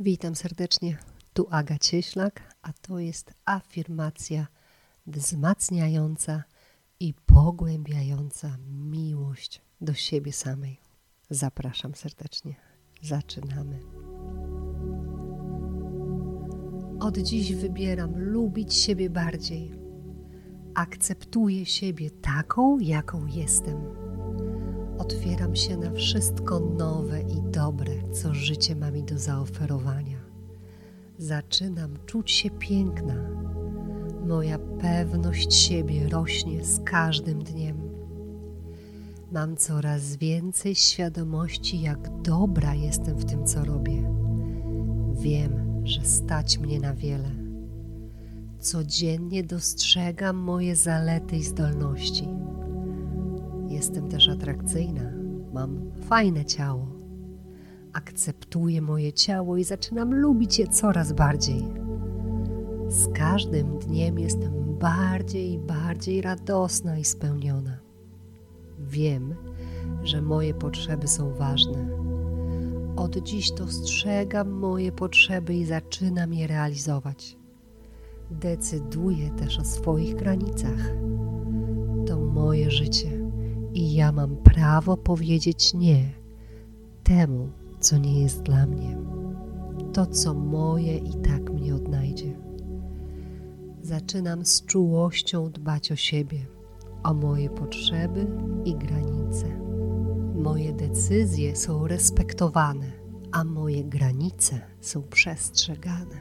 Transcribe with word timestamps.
Witam 0.00 0.34
serdecznie. 0.34 0.98
Tu 1.32 1.46
Aga 1.50 1.78
Cieślak, 1.78 2.54
a 2.62 2.72
to 2.72 2.98
jest 2.98 3.34
afirmacja 3.44 4.46
wzmacniająca 5.06 6.44
i 7.00 7.14
pogłębiająca 7.26 8.56
miłość 8.68 9.60
do 9.80 9.94
siebie 9.94 10.32
samej. 10.32 10.80
Zapraszam 11.30 11.94
serdecznie. 11.94 12.54
Zaczynamy. 13.02 13.80
Od 17.00 17.18
dziś 17.18 17.54
wybieram 17.54 18.18
lubić 18.18 18.74
siebie 18.74 19.10
bardziej. 19.10 19.72
Akceptuję 20.74 21.66
siebie 21.66 22.10
taką, 22.10 22.78
jaką 22.78 23.26
jestem. 23.26 24.03
Otwieram 24.98 25.56
się 25.56 25.76
na 25.76 25.90
wszystko 25.90 26.60
nowe 26.60 27.20
i 27.20 27.42
dobre, 27.42 27.92
co 28.12 28.34
życie 28.34 28.76
ma 28.76 28.90
mi 28.90 29.02
do 29.02 29.18
zaoferowania. 29.18 30.18
Zaczynam 31.18 31.90
czuć 32.06 32.30
się 32.30 32.50
piękna. 32.50 33.14
Moja 34.26 34.58
pewność 34.58 35.54
siebie 35.54 36.08
rośnie 36.08 36.64
z 36.64 36.80
każdym 36.84 37.44
dniem. 37.44 37.76
Mam 39.32 39.56
coraz 39.56 40.16
więcej 40.16 40.74
świadomości, 40.74 41.80
jak 41.80 42.22
dobra 42.22 42.74
jestem 42.74 43.16
w 43.16 43.24
tym, 43.24 43.46
co 43.46 43.64
robię. 43.64 44.14
Wiem, 45.12 45.82
że 45.84 46.04
stać 46.04 46.58
mnie 46.58 46.80
na 46.80 46.94
wiele. 46.94 47.30
Codziennie 48.58 49.44
dostrzegam 49.44 50.36
moje 50.36 50.76
zalety 50.76 51.36
i 51.36 51.42
zdolności. 51.42 52.28
Jestem 53.84 54.08
też 54.08 54.28
atrakcyjna, 54.28 55.12
mam 55.52 55.90
fajne 56.08 56.44
ciało. 56.44 56.86
Akceptuję 57.92 58.82
moje 58.82 59.12
ciało 59.12 59.56
i 59.56 59.64
zaczynam 59.64 60.14
lubić 60.14 60.58
je 60.58 60.66
coraz 60.66 61.12
bardziej. 61.12 61.64
Z 62.88 63.08
każdym 63.14 63.78
dniem 63.78 64.18
jestem 64.18 64.78
bardziej 64.78 65.52
i 65.52 65.58
bardziej 65.58 66.22
radosna 66.22 66.98
i 66.98 67.04
spełniona. 67.04 67.78
Wiem, 68.78 69.34
że 70.02 70.22
moje 70.22 70.54
potrzeby 70.54 71.08
są 71.08 71.34
ważne. 71.34 71.88
Od 72.96 73.16
dziś 73.16 73.50
dostrzegam 73.50 74.50
moje 74.50 74.92
potrzeby 74.92 75.54
i 75.54 75.66
zaczynam 75.66 76.34
je 76.34 76.46
realizować. 76.46 77.36
Decyduję 78.30 79.30
też 79.30 79.58
o 79.58 79.64
swoich 79.64 80.14
granicach. 80.14 80.94
To 82.06 82.20
moje 82.20 82.70
życie 82.70 83.13
i 83.74 83.94
ja 83.94 84.12
mam 84.12 84.36
prawo 84.36 84.96
powiedzieć 84.96 85.74
nie 85.74 86.12
temu, 87.04 87.48
co 87.80 87.98
nie 87.98 88.22
jest 88.22 88.42
dla 88.42 88.66
mnie. 88.66 88.98
To, 89.92 90.06
co 90.06 90.34
moje, 90.34 90.98
i 90.98 91.14
tak 91.14 91.50
mnie 91.50 91.74
odnajdzie. 91.74 92.36
Zaczynam 93.82 94.44
z 94.44 94.64
czułością 94.64 95.50
dbać 95.50 95.92
o 95.92 95.96
siebie, 95.96 96.38
o 97.02 97.14
moje 97.14 97.50
potrzeby 97.50 98.26
i 98.64 98.74
granice. 98.74 99.46
Moje 100.34 100.72
decyzje 100.72 101.56
są 101.56 101.86
respektowane, 101.86 102.92
a 103.32 103.44
moje 103.44 103.84
granice 103.84 104.60
są 104.80 105.02
przestrzegane. 105.02 106.20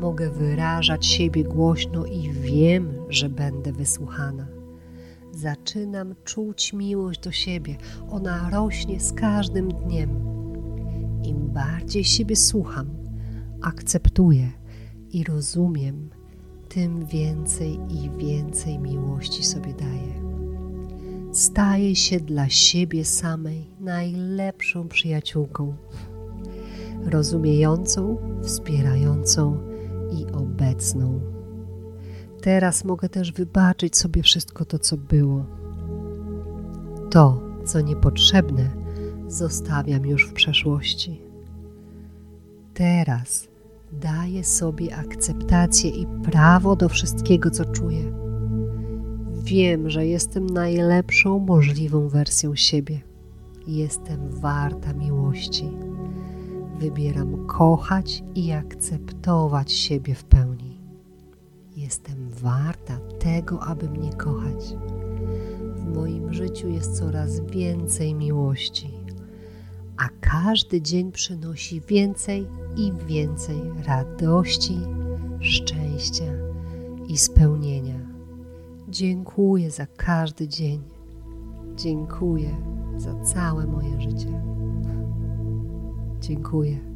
Mogę 0.00 0.30
wyrażać 0.30 1.06
siebie 1.06 1.44
głośno 1.44 2.06
i 2.06 2.32
wiem, 2.32 2.92
że 3.08 3.28
będę 3.28 3.72
wysłuchana 3.72 4.56
zaczynam 5.36 6.14
czuć 6.24 6.72
miłość 6.72 7.20
do 7.20 7.32
siebie. 7.32 7.76
Ona 8.10 8.50
rośnie 8.50 9.00
z 9.00 9.12
każdym 9.12 9.68
dniem. 9.68 10.10
Im 11.24 11.48
bardziej 11.52 12.04
siebie 12.04 12.36
słucham, 12.36 12.90
akceptuję 13.62 14.52
i 15.10 15.24
rozumiem, 15.24 16.10
tym 16.68 17.06
więcej 17.06 17.78
i 17.88 18.10
więcej 18.18 18.78
miłości 18.78 19.44
sobie 19.44 19.74
daję. 19.74 20.26
Staję 21.32 21.96
się 21.96 22.20
dla 22.20 22.48
siebie 22.48 23.04
samej 23.04 23.70
najlepszą 23.80 24.88
przyjaciółką, 24.88 25.74
rozumiejącą, 27.04 28.16
wspierającą 28.42 29.58
i 30.12 30.26
obecną 30.32 31.35
teraz 32.46 32.84
mogę 32.84 33.08
też 33.08 33.32
wybaczyć 33.32 33.96
sobie 33.96 34.22
wszystko 34.22 34.64
to, 34.64 34.78
co 34.78 34.96
było. 34.96 35.46
To, 37.10 37.42
co 37.64 37.80
niepotrzebne, 37.80 38.70
zostawiam 39.28 40.06
już 40.06 40.28
w 40.28 40.32
przeszłości. 40.32 41.20
Teraz 42.74 43.48
daję 43.92 44.44
sobie 44.44 44.96
akceptację 44.96 45.90
i 45.90 46.06
prawo 46.06 46.76
do 46.76 46.88
wszystkiego, 46.88 47.50
co 47.50 47.64
czuję. 47.64 48.12
Wiem, 49.32 49.90
że 49.90 50.06
jestem 50.06 50.46
najlepszą 50.46 51.38
możliwą 51.38 52.08
wersją 52.08 52.54
siebie. 52.54 53.00
Jestem 53.66 54.30
warta 54.30 54.92
miłości. 54.92 55.70
Wybieram 56.80 57.46
kochać 57.46 58.22
i 58.34 58.52
akceptować 58.52 59.72
siebie 59.72 60.14
w 60.14 60.24
pełni. 60.24 60.76
Jestem 61.76 62.15
warta 62.46 62.98
tego, 63.18 63.60
aby 63.62 63.88
mnie 63.88 64.12
kochać. 64.12 64.76
W 65.76 65.94
moim 65.94 66.32
życiu 66.32 66.68
jest 66.68 66.98
coraz 66.98 67.40
więcej 67.40 68.14
miłości, 68.14 68.90
a 69.96 70.08
każdy 70.20 70.80
dzień 70.80 71.12
przynosi 71.12 71.80
więcej 71.80 72.46
i 72.76 72.92
więcej 73.06 73.56
radości, 73.86 74.78
szczęścia 75.40 76.32
i 77.08 77.18
spełnienia. 77.18 77.98
Dziękuję 78.88 79.70
za 79.70 79.86
każdy 79.86 80.48
dzień. 80.48 80.82
Dziękuję 81.76 82.56
za 82.96 83.20
całe 83.20 83.66
moje 83.66 84.00
życie. 84.00 84.42
Dziękuję. 86.20 86.95